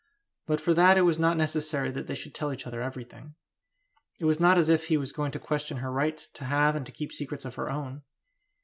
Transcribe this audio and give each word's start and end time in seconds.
But 0.47 0.59
for 0.59 0.73
that 0.73 0.97
it 0.97 1.03
was 1.03 1.19
not 1.19 1.37
necessary 1.37 1.91
that 1.91 2.07
they 2.07 2.15
should 2.15 2.33
tell 2.33 2.51
each 2.51 2.65
other 2.65 2.81
everything. 2.81 3.35
It 4.19 4.25
was 4.25 4.39
not 4.39 4.57
as 4.57 4.67
if 4.67 4.85
he 4.87 4.97
was 4.97 5.11
going 5.11 5.29
to 5.33 5.37
question 5.37 5.77
her 5.77 5.91
right 5.91 6.17
to 6.17 6.45
have 6.45 6.75
and 6.75 6.87
to 6.87 6.91
keep 6.91 7.13
secrets 7.13 7.45
of 7.45 7.53
her 7.53 7.69
own. 7.69 8.01